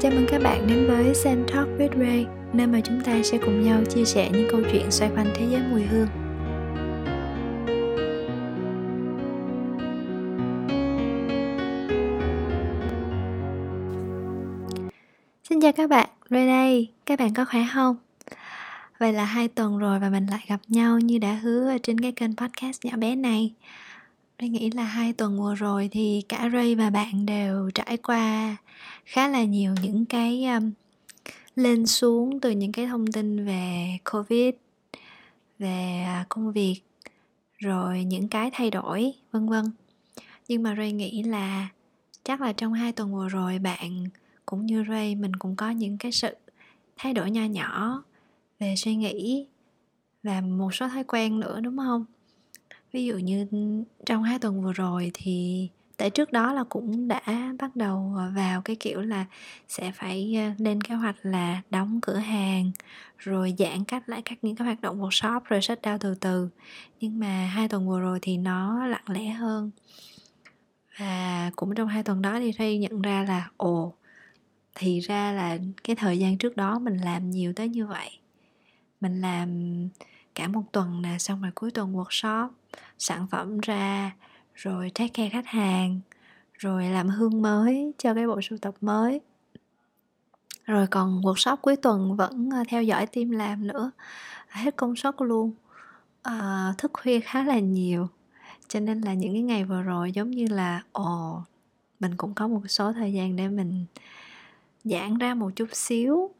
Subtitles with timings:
[0.00, 3.38] Chào mừng các bạn đến với Sen Talk with Ray, nơi mà chúng ta sẽ
[3.38, 6.08] cùng nhau chia sẻ những câu chuyện xoay quanh thế giới mùi hương.
[15.44, 17.96] Xin chào các bạn, Ray đây, các bạn có khỏe không?
[18.98, 22.00] Vậy là hai tuần rồi và mình lại gặp nhau như đã hứa ở trên
[22.00, 23.52] cái kênh podcast nhỏ bé này.
[24.40, 28.56] Tôi nghĩ là hai tuần vừa rồi thì cả Ray và bạn đều trải qua
[29.04, 30.70] khá là nhiều những cái um,
[31.56, 34.54] lên xuống từ những cái thông tin về covid
[35.58, 36.80] về à, công việc
[37.58, 39.64] rồi những cái thay đổi vân vân.
[40.48, 41.68] Nhưng mà ray nghĩ là
[42.24, 44.06] chắc là trong hai tuần vừa rồi bạn
[44.46, 46.36] cũng như ray mình cũng có những cái sự
[46.96, 48.02] thay đổi nho nhỏ
[48.58, 49.46] về suy nghĩ
[50.22, 52.04] và một số thói quen nữa đúng không?
[52.92, 53.46] Ví dụ như
[54.06, 58.30] trong hai tuần vừa rồi thì tại trước đó là cũng đã bắt đầu ờ,
[58.36, 59.24] vào cái kiểu là
[59.68, 62.70] sẽ phải ờ, lên kế hoạch là đóng cửa hàng,
[63.18, 66.48] rồi giãn cách lại các những cái hoạt động workshop, rồi sách đau từ từ.
[67.00, 69.70] Nhưng mà hai tuần vừa rồi thì nó lặng lẽ hơn.
[70.98, 73.94] Và cũng trong hai tuần đó thì Ray nhận ra là, ồ,
[74.74, 78.10] thì ra là cái thời gian trước đó mình làm nhiều tới như vậy.
[79.00, 79.74] Mình làm
[80.34, 82.48] cả một tuần nè, xong rồi cuối tuần workshop
[82.98, 84.12] sản phẩm ra
[84.54, 86.00] rồi take care khách hàng
[86.52, 89.20] rồi làm hương mới cho cái bộ sưu tập mới.
[90.64, 93.90] Rồi còn workshop cuối tuần vẫn ờ, theo dõi team làm nữa.
[94.48, 95.52] Hết công suất luôn.
[96.22, 98.08] À, thức khuya khá là nhiều.
[98.68, 101.42] Cho nên là những cái ngày vừa rồi giống như là ồ
[102.00, 103.84] mình cũng có một số thời gian để mình
[104.84, 106.30] giãn ra một chút xíu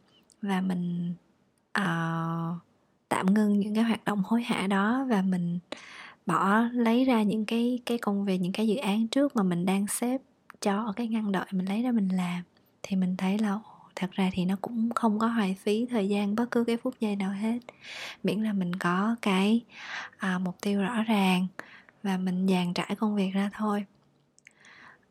[0.43, 1.15] và mình
[1.79, 2.57] uh,
[3.09, 5.59] tạm ngưng những cái hoạt động hối hả đó và mình
[6.29, 9.67] bỏ lấy ra những cái cái công việc những cái dự án trước mà mình
[9.67, 10.21] đang xếp
[10.61, 12.43] cho ở cái ngăn đợi mình lấy ra mình làm.
[12.83, 13.59] Thì mình thấy là
[13.97, 16.95] thật ra thì nó cũng không có hoài phí thời gian bất cứ cái phút
[17.01, 17.59] giây nào hết.
[18.23, 19.61] Miễn là mình có cái
[20.19, 21.47] à, mục tiêu rõ ràng
[22.03, 23.85] và mình dàn trải công việc ra thôi.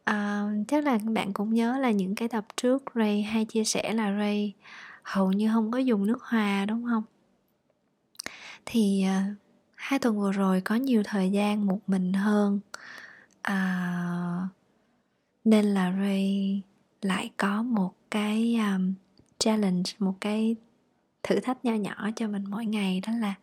[0.04, 3.64] À, chắc là các bạn cũng nhớ là những cái tập trước Ray hay chia
[3.64, 4.54] sẻ là Ray
[5.04, 7.04] hầu như không có dùng nước hoa đúng không?
[8.66, 9.26] Thì à,
[9.78, 12.60] hai tuần vừa rồi có nhiều thời gian một mình hơn.
[13.42, 14.48] À,
[15.46, 16.62] nên là Ray
[17.02, 18.94] lại có một cái um,
[19.40, 20.56] challenge một cái
[21.24, 23.34] thử thách nho nhỏ cho mình mỗi ngày đó là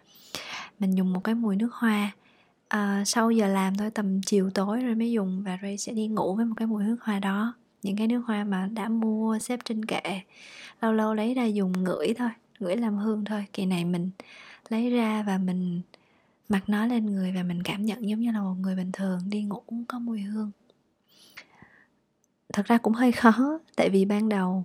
[0.78, 2.12] mình dùng một cái mùi nước hoa.
[2.68, 6.06] À, sau giờ làm thôi tầm chiều tối rồi mới dùng và Ray sẽ đi
[6.06, 7.54] ngủ với một cái mùi nước hoa đó.
[7.82, 10.20] Những cái nước hoa mà đã mua xếp trên kệ
[10.82, 12.30] lâu lâu lấy ra dùng ngửi thôi
[12.60, 13.46] ngửi làm hương thôi.
[13.52, 14.10] Kỳ này mình
[14.68, 15.80] lấy ra và mình
[16.48, 19.20] mặc nó lên người và mình cảm nhận giống như là một người bình thường
[19.28, 20.50] đi ngủ có mùi hương.
[22.52, 24.64] Thật ra cũng hơi khó tại vì ban đầu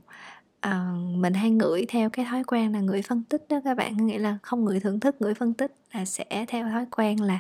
[0.68, 4.08] uh, mình hay ngửi theo cái thói quen là ngửi phân tích đó các bạn.
[4.08, 7.40] Nghĩa là không ngửi thưởng thức ngửi phân tích là sẽ theo thói quen là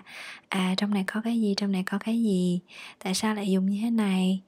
[0.50, 2.60] à trong này có cái gì trong này có cái gì
[3.04, 4.42] tại sao lại dùng như thế này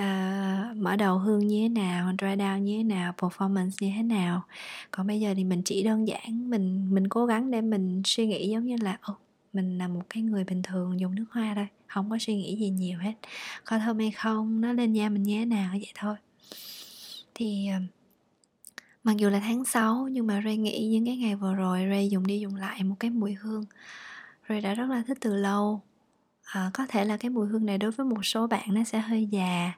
[0.00, 4.02] uh, mở đầu hương như thế nào dry down như thế nào performance như thế
[4.02, 4.42] nào.
[4.90, 8.26] Còn bây giờ thì mình chỉ đơn giản mình mình cố gắng để mình suy
[8.26, 9.18] nghĩ giống như là oh,
[9.56, 12.56] mình là một cái người bình thường dùng nước hoa thôi không có suy nghĩ
[12.56, 13.12] gì nhiều hết.
[13.64, 16.16] Có thơm hay không nó lên da mình như thế nào vậy thôi.
[17.34, 17.78] Thì ờ,
[19.04, 22.08] mặc dù là tháng 6 nhưng mà Ray nghĩ những cái ngày vừa rồi Ray
[22.08, 23.64] dùng đi dùng lại một cái mùi hương.
[24.48, 25.82] Ray đã rất là thích từ lâu.
[26.44, 28.98] À, có thể là cái mùi hương này đối với một số bạn nó sẽ
[28.98, 29.72] hơi già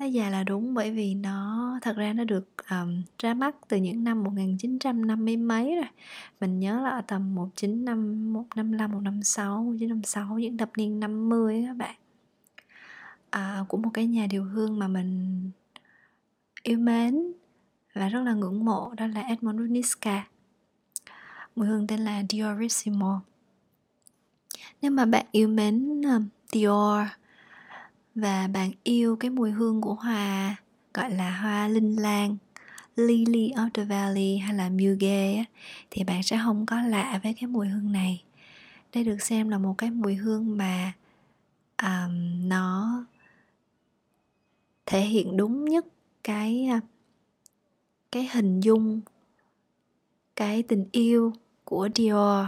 [0.00, 3.76] nó già là đúng bởi vì nó thật ra nó được um, ra mắt từ
[3.76, 5.88] những năm 1950 mấy rồi.
[6.40, 11.94] Mình nhớ là ở tầm 1955, 155 156 1956 những thập niên 50 các bạn.
[13.30, 15.50] À, của một cái nhà điều hương mà mình
[16.62, 17.32] yêu mến
[17.94, 20.26] và rất là ngưỡng mộ đó là Edmond Runiska
[21.56, 23.20] mùi hương tên là Diorissimo
[24.82, 27.19] nếu mà bạn yêu mến um, Dior
[28.14, 30.56] và bạn yêu cái mùi hương của hoa
[30.94, 32.36] gọi là hoa linh lan
[32.96, 35.44] Lily of the Valley hay là Muge
[35.90, 38.22] thì bạn sẽ không có lạ với cái mùi hương này.
[38.94, 40.92] Đây được xem là một cái mùi hương mà
[41.82, 43.04] um, nó
[44.86, 45.86] thể hiện đúng nhất
[46.24, 46.80] cái à,
[48.12, 49.00] cái hình dung
[50.36, 51.32] cái tình yêu
[51.64, 52.46] của Dior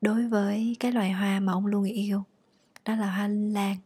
[0.00, 2.22] đối với cái loài hoa mà ông luôn yêu
[2.84, 3.76] đó là hoa linh lan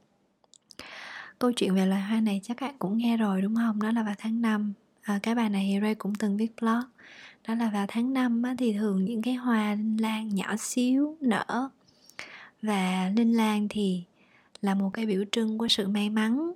[1.42, 3.82] câu chuyện về loài hoa này chắc bạn cũng nghe rồi đúng không?
[3.82, 4.72] Đó là vào tháng 5
[5.02, 6.82] à, cái bài này thì Ray cũng từng viết blog.
[7.48, 11.16] Đó là vào tháng 5 á, thì thường những cái hoa linh lan nhỏ xíu
[11.20, 11.68] nở.
[12.62, 14.02] Và linh lan thì
[14.60, 16.52] là một cái biểu trưng của sự may mắn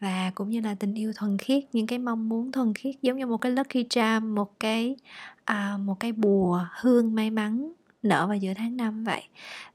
[0.00, 3.18] và cũng như là tình yêu thuần khiết những cái mong muốn thuần khiết giống
[3.18, 4.96] như một cái lucky charm một cái
[5.44, 7.72] à, một cái bùa hương may mắn
[8.04, 9.22] nở vào giữa tháng năm vậy.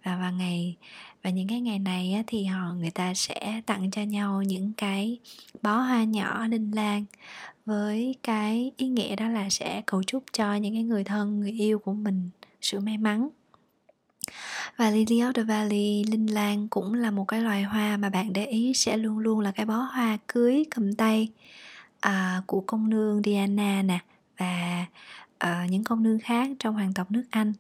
[0.03, 0.77] Và vào ngày
[1.23, 4.73] và những cái ngày này á, thì họ người ta sẽ tặng cho nhau những
[4.73, 5.19] cái
[5.61, 7.05] bó hoa nhỏ đinh lan
[7.65, 11.51] với cái ý nghĩa đó là sẽ cầu chúc cho những cái người thân người
[11.51, 12.29] yêu của mình
[12.61, 13.29] sự may mắn.
[14.77, 18.33] Và Lily of the Valley, linh lan cũng là một cái loài hoa mà bạn
[18.33, 21.29] để ý sẽ luôn luôn là cái bó hoa cưới cầm tay
[21.99, 23.99] à, của công nương Diana nè
[24.37, 24.85] và
[25.37, 27.53] à, những công nương khác trong hoàng tộc nước Anh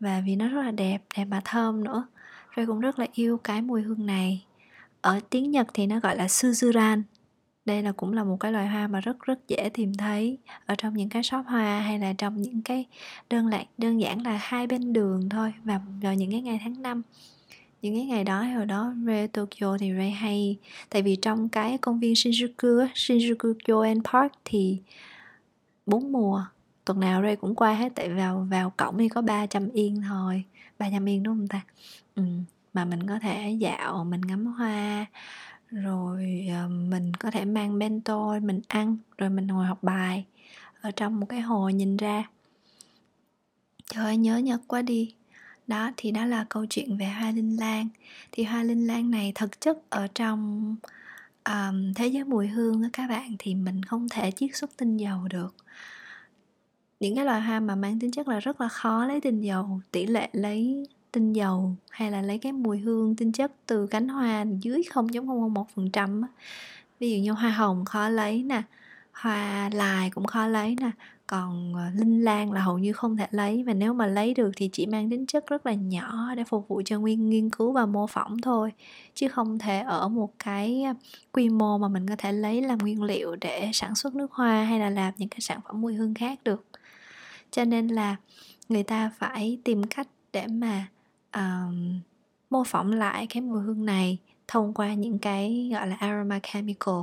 [0.00, 2.06] và vì nó rất là đẹp, đẹp mà thơm nữa.
[2.50, 4.44] Rồi cũng rất là yêu cái mùi hương này.
[5.00, 7.02] Ở tiếng Nhật thì nó gọi là Suzuran
[7.66, 10.74] đây là cũng là một cái loài hoa mà rất rất dễ tìm thấy ở
[10.78, 12.84] trong những cái shop hoa hay là trong những cái
[13.30, 16.82] đơn lạc đơn giản là hai bên đường thôi và vào những cái ngày tháng
[16.82, 17.02] năm.
[17.82, 20.56] Những cái ngày đó hồi đó Ray Tokyo thì Ray hay.
[20.90, 24.78] Tại vì trong cái công viên Shinjuku Shinjuku Joen Park thì
[25.86, 26.44] bốn mùa
[26.86, 30.44] tuần nào Ray cũng qua hết tại vào vào cổng thì có 300 yên thôi
[30.78, 31.60] 300 yên đúng không ta?
[32.14, 32.22] Ừ.
[32.74, 35.06] mà mình có thể dạo mình ngắm hoa
[35.70, 40.24] rồi ờ, mình có thể mang bento mình ăn rồi mình ngồi học bài
[40.80, 42.24] ở trong một cái hồ nhìn ra.
[43.86, 45.14] Trời ơi nhớ nhật quá đi.
[45.66, 47.88] Đó thì đó là câu chuyện về hoa linh lan.
[48.32, 50.76] Thì hoa linh lan này thực chất ở trong
[51.44, 54.96] um, thế giới mùi hương á các bạn thì mình không thể chiết xuất tinh
[54.96, 55.54] dầu được
[57.00, 59.80] những cái loài hoa mà mang tính chất là rất là khó lấy tinh dầu,
[59.92, 64.08] tỷ lệ lấy tinh dầu hay là lấy cái mùi hương tinh chất từ cánh
[64.08, 66.22] hoa dưới 0.001%
[67.00, 68.62] ví dụ như hoa hồng khó lấy nè,
[69.12, 70.90] hoa lài cũng khó lấy nè,
[71.26, 74.50] còn ờ, linh lan là hầu như không thể lấy và nếu mà lấy được
[74.56, 77.72] thì chỉ mang tính chất rất là nhỏ để phục vụ cho nguyên nghiên cứu
[77.72, 78.72] và mô phỏng thôi,
[79.14, 80.84] chứ không thể ở một cái
[81.32, 84.64] quy mô mà mình có thể lấy làm nguyên liệu để sản xuất nước hoa
[84.64, 86.64] hay là làm những cái sản phẩm mùi hương khác được
[87.56, 88.16] cho nên là
[88.68, 90.86] người ta phải tìm cách để mà
[91.34, 92.00] um,
[92.50, 94.18] mô phỏng lại cái mùi hương này
[94.48, 96.94] thông qua những cái gọi là aroma chemical.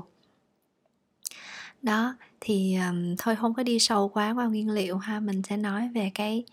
[1.82, 5.58] Đó thì um, thôi không có đi sâu quá qua nguyên liệu ha mình sẽ
[5.58, 6.44] nói về cái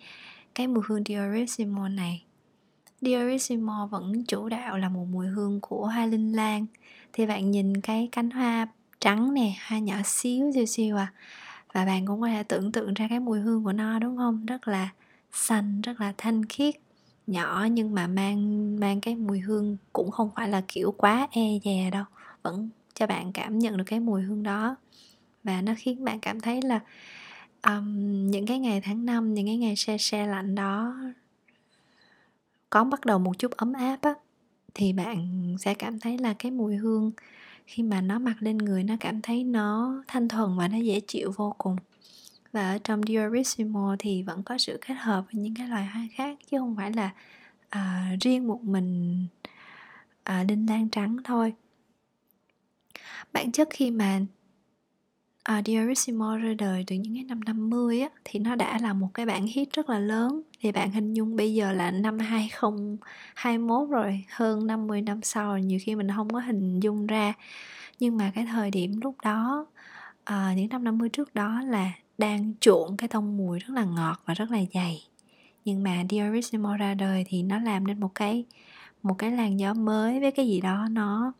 [0.55, 2.25] cái mùi hương Diorissimo này.
[3.01, 6.67] Diorissimo vẫn chủ đạo là một mùi hương của hoa linh lan.
[7.13, 8.67] Thì bạn nhìn cái cánh hoa
[9.01, 11.13] trắng nè hoa nhỏ xíu xíu xíu à
[11.73, 14.47] và bạn cũng có thể tưởng tượng ra cái mùi hương của nó đúng không?
[14.47, 14.89] Rất là
[15.33, 16.75] xanh rất là thanh khiết
[17.27, 21.59] nhỏ nhưng mà mang mang cái mùi hương cũng không phải là kiểu quá e
[21.65, 22.05] dè đâu.
[22.43, 24.77] Vẫn cho bạn cảm nhận được cái mùi hương đó.
[25.45, 26.81] Và nó khiến bạn cảm thấy là
[27.63, 30.95] um, những cái ngày tháng năm những cái ngày xe xe lạnh đó
[32.71, 34.15] có bắt đầu một chút ấm áp á
[34.75, 37.13] thì bạn sẽ cảm thấy là cái mùi hương
[37.71, 41.01] khi mà nó mặc lên người nó cảm thấy nó thanh thuần và nó dễ
[41.01, 41.77] chịu vô cùng.
[42.53, 46.09] Và ở trong Diorissimo thì vẫn có sự kết hợp với những cái loài hoa
[46.15, 47.11] khác chứ không phải là
[47.69, 49.27] à, riêng một mình
[50.23, 51.55] à, đinh lan trắng thôi.
[53.33, 54.21] Bản chất khi mà
[55.43, 58.93] À, uh, Diorissimo ra đời từ những cái năm 50 á thì nó đã là
[58.93, 60.43] một cái bản hit rất là lớn.
[60.61, 65.63] Thì bạn hình dung bây giờ là năm 2021 rồi hơn 50 năm sau rồi
[65.63, 67.35] nhiều khi mình không có hình dung ra.
[68.01, 69.67] Nhưng mà cái thời điểm lúc đó
[70.31, 74.23] uh, những năm 50 trước đó là đang chuộng cái tông mùi rất là ngọt
[74.25, 75.05] và rất là dày.
[75.65, 78.45] Nhưng mà Diorissimo ra đời thì nó làm nên một cái
[79.03, 81.33] một cái làn gió mới với cái gì đó nó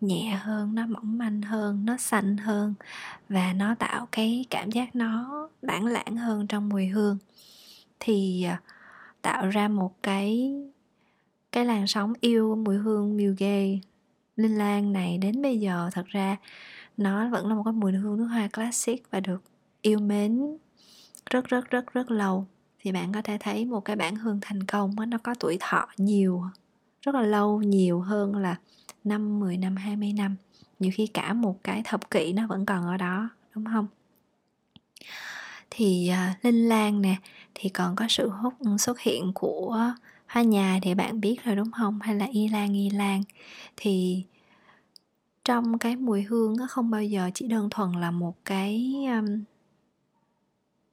[0.00, 2.74] nhẹ hơn nó mỏng manh hơn nó xanh hơn
[3.28, 7.18] và nó tạo cái cảm giác nó bản lãng hơn trong mùi hương.
[8.00, 8.60] Thì à,
[9.22, 10.54] tạo ra một cái
[11.52, 13.78] cái làn sóng yêu mùi hương miêu ghê
[14.36, 16.36] linh lan này đến bây giờ thật ra
[16.96, 19.42] nó vẫn là một cái mùi hương nước hoa classic và được
[19.82, 20.56] yêu mến
[21.30, 22.46] rất rất rất rất lâu.
[22.78, 25.56] Thì bạn có thể thấy một cái bản hương thành công đó, nó có tuổi
[25.60, 26.42] thọ nhiều
[27.12, 28.56] rất là lâu nhiều hơn là
[29.04, 30.36] năm 10 năm 20 năm.
[30.78, 33.86] Nhiều khi cả một cái thập kỷ nó vẫn còn ở đó đúng không?
[35.70, 37.16] Thì uh, linh lan nè
[37.54, 39.92] thì còn có sự hút ừ, xuất hiện của
[40.26, 41.98] hoa nhà thì bạn biết rồi đúng không?
[42.00, 43.22] Hay là y lan y lan.
[43.76, 44.24] Thì
[45.44, 49.44] trong cái mùi hương nó không bao giờ chỉ đơn thuần là một cái um,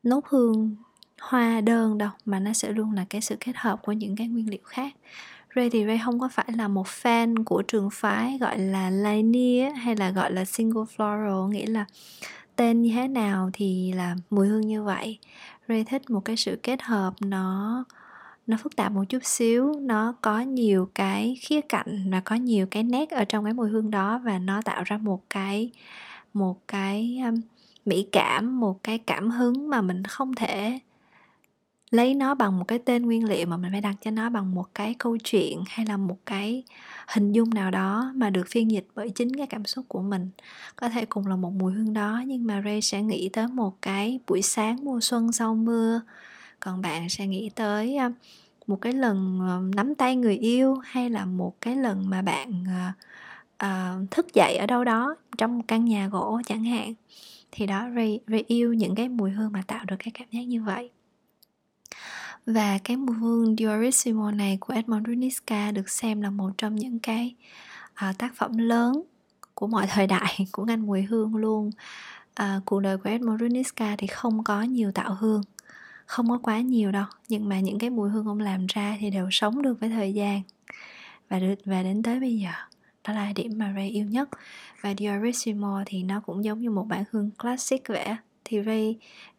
[0.03, 0.75] nốt hương
[1.19, 4.27] hoa đơn đâu mà nó sẽ luôn là cái sự kết hợp của những cái
[4.27, 4.93] nguyên liệu khác.
[5.55, 9.73] Ray thì Ray không có phải là một fan của trường phái gọi là linear
[9.75, 11.85] hay là gọi là single floral nghĩa là
[12.55, 15.19] tên như thế nào thì là mùi hương như vậy.
[15.67, 17.83] Ray thích một cái sự kết hợp nó
[18.47, 22.67] nó phức tạp một chút xíu nó có nhiều cái khía cạnh và có nhiều
[22.71, 25.71] cái nét ở trong cái mùi hương đó và nó tạo ra một cái
[26.33, 27.41] một cái um,
[27.85, 30.79] mỹ cảm một cái cảm hứng mà mình không thể
[31.95, 34.55] lấy nó bằng một cái tên nguyên liệu mà mình phải đặt cho nó bằng
[34.55, 36.63] một cái câu chuyện hay là một cái
[37.07, 40.29] hình dung nào đó mà được phiên dịch bởi chính cái cảm xúc của mình.
[40.75, 43.81] Có thể cùng là một mùi hương đó nhưng mà Ray sẽ nghĩ tới một
[43.81, 46.01] cái buổi sáng mùa xuân sau mưa.
[46.59, 48.11] Còn bạn sẽ nghĩ tới à,
[48.67, 52.63] một cái lần ờ, nắm tay người yêu hay là một cái lần mà bạn
[53.63, 56.93] uh, thức dậy ở đâu đó trong một căn nhà gỗ chẳng hạn.
[57.51, 60.41] Thì đó Ray, Ray yêu những cái mùi hương mà tạo được cái cảm giác
[60.41, 60.89] như vậy
[62.45, 66.99] và cái mùi hương Diorissimo này của Edmond Runiska được xem là một trong những
[66.99, 67.35] cái
[68.09, 69.03] uh, tác phẩm lớn
[69.53, 71.69] của mọi thời đại của ngành mùi hương luôn.
[72.41, 75.41] Uh, cuộc đời của Edmond Runiska thì không có nhiều tạo hương
[76.05, 79.09] không có quá nhiều đâu nhưng mà những cái mùi hương ông làm ra thì
[79.09, 80.41] đều sống được với thời gian.
[81.29, 82.49] Và được và đến tới bây giờ
[83.07, 84.29] đó là điểm mà Ray yêu nhất.
[84.81, 88.95] Và Diorissimo thì nó cũng giống như một bản hương classic vậy thì Ray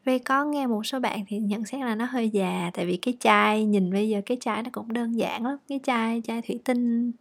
[0.06, 2.96] Ray có nghe một số bạn thì nhận xét là nó hơi già tại vì
[2.96, 6.42] cái chai nhìn bây giờ cái chai nó cũng đơn giản lắm cái chai chai
[6.42, 7.12] thủy tinh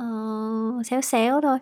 [0.00, 1.58] uh, xéo xéo thôi.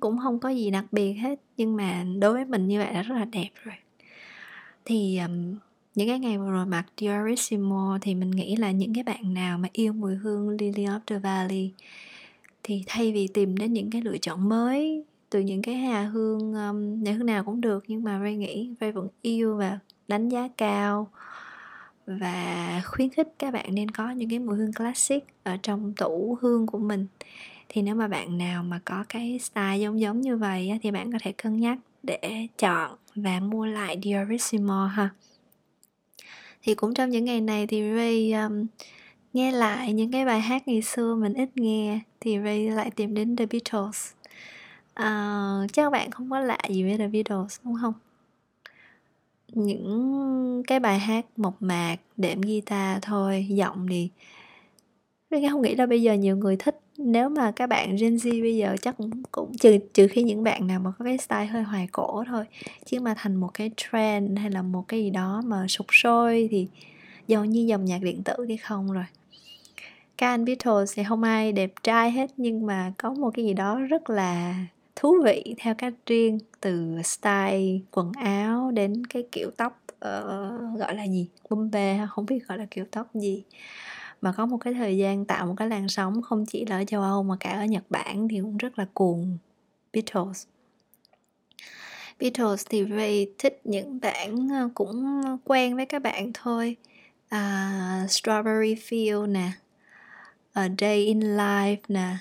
[0.00, 3.02] Cũng không có gì đặc biệt hết nhưng mà đối với mình như vậy đã
[3.02, 3.74] rất là đẹp rồi.
[4.84, 5.54] Thì um,
[5.94, 9.58] những cái ngày vừa rồi mặc Diorissimo thì mình nghĩ là những cái bạn nào
[9.58, 11.70] mà yêu mùi hương Lily of the Valley
[12.62, 16.54] thì thay vì tìm đến những cái lựa chọn mới từ những cái hà hương
[16.54, 17.84] um, nhà hương nào cũng được.
[17.88, 21.10] Nhưng mà Ray nghĩ Ray vẫn yêu và đánh giá cao
[22.06, 26.38] và khuyến khích các bạn nên có những cái mùi hương classic ở trong tủ
[26.40, 27.06] hương của mình.
[27.68, 31.12] Thì nếu mà bạn nào mà có cái style giống giống như vậy thì bạn
[31.12, 35.10] có thể cân nhắc để chọn và mua lại Diorissimo ha.
[36.62, 38.66] Thì cũng trong những ngày này thì Ray um,
[39.32, 43.14] nghe lại những cái bài hát ngày xưa mình ít nghe thì Ray lại tìm
[43.14, 44.12] đến The Beatles
[45.02, 47.94] uh, chắc bạn không có lạ gì với The Beatles đúng không?
[49.52, 54.10] Những cái bài hát mộc mạc đệm guitar thôi giọng thì
[55.30, 56.80] Ray không nghĩ là bây giờ nhiều người thích.
[56.98, 60.42] Nếu mà các bạn Gen Z bây giờ chắc cũng cũng trừ trừ khi những
[60.42, 62.44] bạn nào mà có cái style hơi hoài cổ thôi.
[62.86, 66.48] Chứ mà thành một cái trend hay là một cái gì đó mà sục sôi
[66.50, 66.68] thì
[67.26, 69.04] dầu như dòng nhạc điện tử thì không rồi.
[70.16, 73.54] Các anh Beatles thì không ai đẹp trai hết nhưng mà có một cái gì
[73.54, 74.54] đó rất là
[75.00, 80.94] thú vị theo cách riêng từ style quần áo đến cái kiểu tóc uh, gọi
[80.94, 81.28] là gì?
[81.50, 83.44] Bum bê không biết gọi là kiểu tóc gì.
[84.20, 86.84] Mà có một cái thời gian tạo một cái làn sóng không chỉ là ở
[86.84, 89.38] châu Âu mà cả ở Nhật Bản thì cũng rất là cuồng.
[89.92, 90.46] Beatles.
[92.20, 96.76] Beatles thì Ray thích những bản ờ, cũng quen với các bạn thôi.
[97.34, 99.50] Uh, Strawberry Field nè
[100.52, 102.16] A Day in Life nè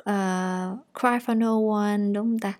[0.00, 2.58] uh, Cry for No One đúng không ta?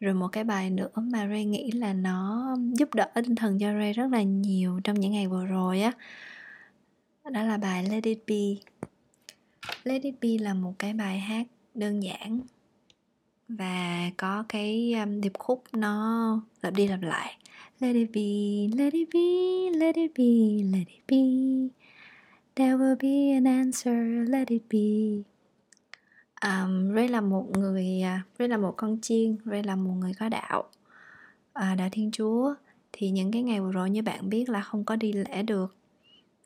[0.00, 3.72] Rồi một cái bài nữa mà Ray nghĩ là nó giúp đỡ tinh thần cho
[3.72, 5.92] Ray rất là nhiều trong những ngày vừa rồi á.
[7.24, 8.70] Đó là bài Let It Be.
[9.84, 12.40] Let It Be là một cái bài hát đơn giản
[13.48, 17.36] và có cái um, điệp khúc nó lặp đi lặp lại.
[17.80, 18.20] Let it be,
[18.78, 19.20] let it be,
[19.78, 21.16] let it be, let it be.
[22.54, 25.33] There will be an answer, let it be
[26.44, 30.12] um, Ray là một người, à, Ray là một con chiên, Ray là một người
[30.20, 30.64] có đạo.
[31.52, 32.54] À, Đạo Thiên Chúa
[32.92, 35.76] Thì những cái ngày vừa rồi như bạn biết là không có đi lễ được.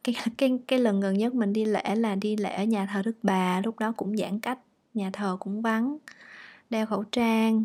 [0.05, 3.03] Cái cái cái lần gần nhất mình đi lễ là đi lễ ở nhà thờ
[3.05, 4.59] Đức Bà lúc đó cũng giãn cách
[4.95, 5.99] nhà thờ cũng vắng
[6.71, 7.65] đeo khẩu trang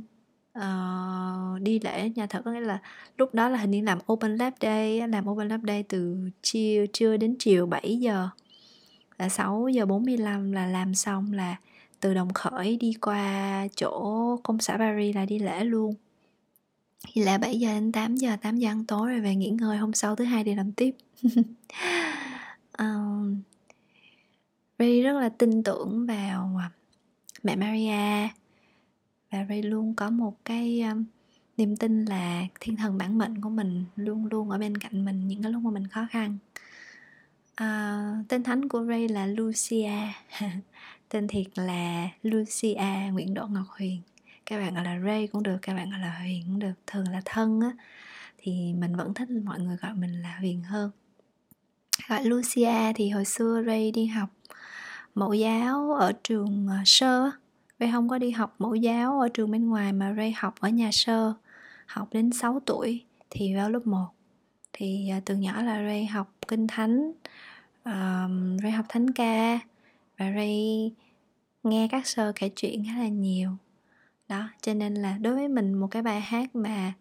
[0.59, 2.41] uh, đi lễ nhà thờ.
[2.45, 2.79] Có nghĩa là
[3.17, 6.85] lúc đó là hình như làm open lab day làm open lab day từ chiều
[6.93, 8.29] trưa đến chiều 7 giờ
[9.17, 11.55] là 6 giờ 45 là làm xong là
[12.03, 13.91] từ đồng khởi đi qua chỗ
[14.43, 15.95] công xã Paris là đi lễ luôn.
[17.07, 19.77] Thì là 7 giờ đến 8 giờ 8 giờ ăn tối rồi về nghỉ ngơi
[19.77, 20.95] hôm sau thứ hai đi làm tiếp.
[22.79, 23.41] Um,
[24.79, 26.69] Ray rất là tin tưởng vào à,
[27.43, 28.29] mẹ Maria.
[29.31, 31.03] Và Ray luôn có một cái um,
[31.57, 35.27] niềm tin là thiên thần bản mệnh của mình luôn luôn ở bên cạnh mình
[35.27, 36.37] những cái lúc mà mình khó khăn.
[37.61, 39.91] Uh, tên thánh của Ray là Lucia.
[41.13, 44.01] tên thiệt là Lucia Nguyễn Đỗ Ngọc Huyền.
[44.45, 47.07] Các bạn gọi là Ray cũng được các bạn gọi là Huyền cũng được thường
[47.11, 47.71] là thân á.
[48.37, 50.91] Thì mình vẫn thích mọi người gọi mình là Huyền hơn.
[52.07, 54.29] Gọi Lucia thì hồi xưa Ray đi học
[55.15, 57.31] mẫu giáo ở trường ờ, sơ
[57.79, 60.69] Ray không có đi học mẫu giáo ở trường bên ngoài mà Ray học ở
[60.69, 61.33] nhà sơ
[61.85, 64.07] học đến 6 tuổi thì vào lớp 1
[64.73, 67.11] thì ờ, từ nhỏ là Ray học kinh thánh
[67.85, 69.59] um, Ray học thánh ca
[70.23, 70.91] và Ray
[71.63, 73.49] nghe các sơ kể chuyện khá là nhiều.
[74.27, 76.93] Đó cho nên là đối với mình một cái bài hát mà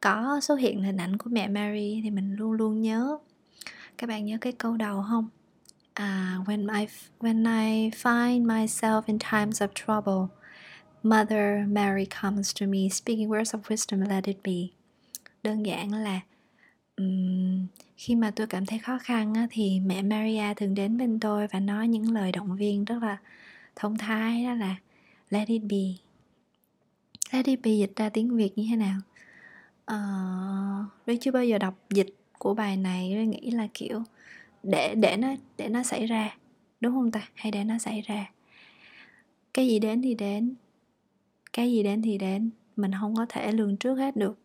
[0.00, 3.18] có xuất hiện hình ảnh của mẹ Mary thì mình luôn luôn nhớ.
[3.98, 5.28] Các bạn nhớ cái câu đầu không?
[5.94, 6.86] À, when I
[7.20, 10.36] when I find myself in times of trouble
[11.02, 14.76] Mother Mary comes to me speaking words of wisdom let it be.
[15.42, 16.20] Đơn giản là
[17.96, 21.46] khi mà tôi cảm thấy khó khăn á, thì mẹ Maria thường đến bên tôi
[21.46, 23.18] và nói những lời động viên rất là
[23.76, 24.76] thông thái đó là
[25.30, 25.86] let it be.
[27.32, 29.00] Let it be dịch ra tiếng việt như thế nào?
[29.84, 29.96] Ờ,
[31.06, 34.02] tôi chưa bao giờ đọc dịch của bài này tôi nghĩ là kiểu
[34.62, 36.36] để để nó để nó xảy ra
[36.80, 37.28] đúng không ta?
[37.34, 38.30] Hay để nó xảy ra?
[39.54, 40.54] Cái gì đến thì đến
[41.52, 44.38] cái gì đến thì đến mình không có thể lường trước hết được.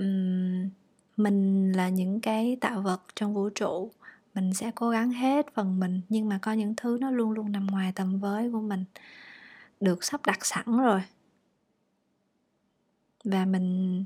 [0.00, 0.68] Uhm,
[1.16, 3.90] mình là những cái tạo vật trong vũ trụ.
[4.34, 7.52] Mình sẽ cố gắng hết phần mình nhưng mà có những thứ nó luôn luôn
[7.52, 8.84] nằm ngoài tầm với của mình
[9.80, 11.00] được sắp đặt sẵn rồi.
[13.24, 14.04] Và mình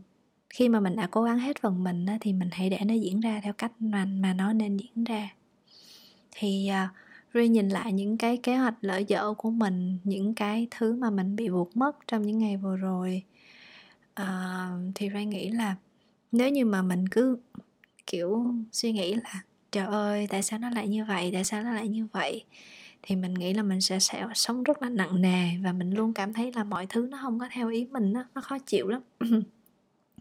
[0.50, 2.94] khi mà mình đã cố gắng hết phần mình á, thì mình hãy để nó
[2.94, 5.30] diễn ra theo cách mà mà nó nên diễn ra.
[6.30, 6.90] Thì uh,
[7.34, 11.10] Ri nhìn lại những cái kế hoạch lỡ dở của mình những cái thứ mà
[11.10, 13.22] mình bị buộc mất trong những ngày vừa rồi
[14.22, 14.26] uh,
[14.94, 15.76] thì Ri nghĩ là
[16.32, 17.38] nếu như mà mình cứ
[18.06, 21.30] kiểu suy nghĩ là trời ơi tại sao nó lại như vậy?
[21.32, 22.44] Tại sao nó lại như vậy?
[23.02, 26.12] Thì mình nghĩ là mình sẽ, sẽ sống rất là nặng nề và mình luôn
[26.12, 28.88] cảm thấy là mọi thứ nó không có theo ý mình đó, nó khó chịu
[28.88, 29.02] lắm.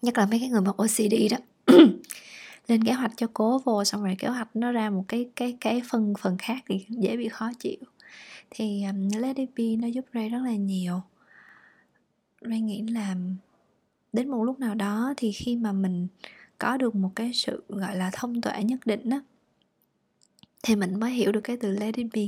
[0.02, 1.38] Nhất là mấy cái người mà OCD đó.
[2.68, 5.58] Lên kế hoạch cho cố vô xong rồi kế hoạch nó ra một cái cái
[5.62, 7.78] cái phần phần khác thì dễ bị khó chịu.
[8.50, 11.02] Thì um, Let It Be nó giúp Ray rất là nhiều.
[12.42, 13.16] Ray nghĩ là
[14.14, 16.08] đến một lúc nào đó thì khi mà mình
[16.58, 19.22] có được một cái sự gọi là thông tuệ nhất định á
[20.64, 22.22] thì mình mới hiểu được cái từ let it be.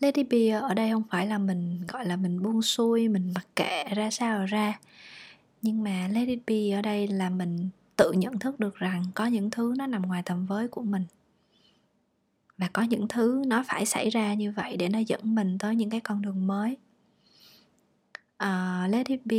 [0.00, 3.32] Let it be ở đây không phải là mình gọi là mình buông xuôi mình
[3.34, 4.80] mặc kệ ra sao rồi ra.
[5.62, 9.26] Nhưng mà let it be ở đây là mình tự nhận thức được rằng có
[9.26, 11.04] những thứ nó nằm ngoài tầm với của mình.
[12.58, 15.76] Và có những thứ nó phải xảy ra như vậy để nó dẫn mình tới
[15.76, 16.76] những cái con đường mới.
[18.44, 19.36] Uh, let it be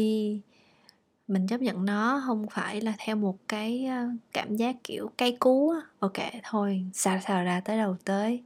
[1.27, 3.89] mình chấp nhận nó không phải là theo một cái
[4.33, 6.13] cảm giác kiểu cay cú ok
[6.43, 8.43] thôi xà xà ra tới đầu tới.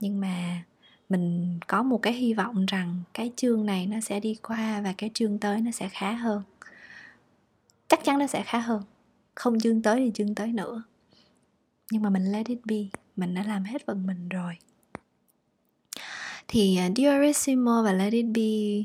[0.00, 0.62] Nhưng mà
[1.08, 4.94] mình có một cái hy vọng rằng cái chương này nó sẽ đi qua và
[4.98, 6.42] cái chương tới nó sẽ khá hơn.
[7.88, 8.82] Chắc chắn nó sẽ khá hơn.
[9.34, 10.82] Không chương tới thì chương tới nữa.
[11.90, 12.76] Nhưng mà mình let it be.
[13.16, 14.54] Mình đã làm hết phần mình rồi.
[16.48, 18.84] Thì ờ, uh, Diorissimo và Let It Be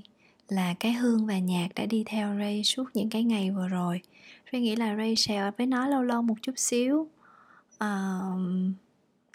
[0.49, 4.01] là cái hương và nhạc đã đi theo Ray suốt những cái ngày vừa rồi.
[4.51, 7.08] Ray nghĩ là Ray share với nó lâu lâu một chút xíu.
[7.84, 8.39] Uh,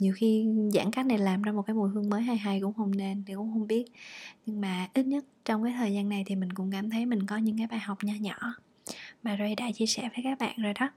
[0.01, 2.75] nhiều khi giãn cách này làm ra một cái mùi hương mới hay hay cũng
[2.75, 3.85] không nên thì cũng không biết.
[4.47, 7.27] Nhưng mà ít nhất trong cái thời gian này thì mình cũng cảm thấy mình
[7.27, 8.55] có những cái bài học nhỏ nhỏ
[9.23, 10.91] mà Ray đã chia sẻ với các bạn rồi đó.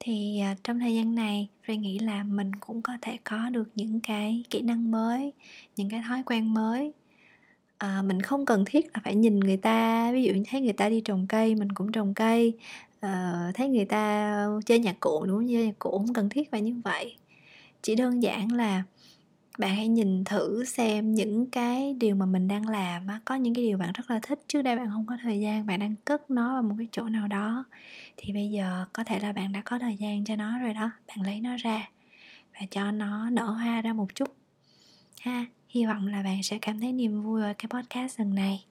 [0.00, 3.68] Thì uh, trong thời gian này Ray nghĩ là mình cũng có thể có được
[3.74, 5.32] những cái kỹ năng mới
[5.76, 6.92] những cái thói quen mới
[7.78, 10.72] à, mình không cần thiết là phải nhìn người ta ví dụ như thấy người
[10.72, 12.54] ta đi trồng cây mình cũng trồng cây.
[13.00, 16.50] À, thấy người ta chơi nhạc cụ đúng không chơi nhạc cụ không cần thiết
[16.50, 17.16] phải như vậy.
[17.82, 18.82] Chỉ đơn giản là
[19.58, 23.54] bạn hãy nhìn thử xem những cái điều mà mình đang làm á có những
[23.54, 25.94] cái điều bạn rất là thích trước đây bạn không có thời gian bạn đang
[26.04, 27.64] cất nó vào một cái chỗ nào đó.
[28.16, 30.90] Thì bây giờ có thể là bạn đã có thời gian cho nó rồi đó
[31.08, 31.88] bạn lấy nó ra
[32.54, 34.28] và cho nó nở hoa ra một chút
[35.20, 38.64] ha hy vọng là bạn sẽ cảm thấy niềm vui ở cái podcast lần này.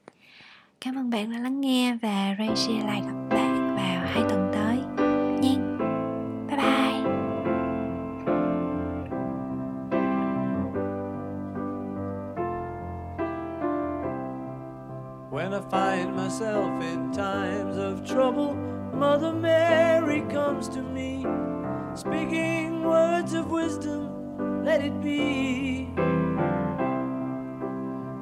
[0.80, 4.50] Cảm ơn bạn đã lắng nghe và Ray sẽ lại gặp bạn vào hai tuần
[4.52, 4.76] tới.
[5.40, 5.54] Nha.
[6.48, 7.18] Bye bye.
[15.30, 18.54] When I find myself in times of trouble,
[18.92, 21.24] Mother Mary comes to me,
[21.96, 24.08] speaking words of wisdom,
[24.64, 25.86] let it be.